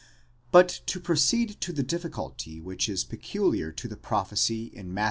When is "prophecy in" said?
3.97-4.91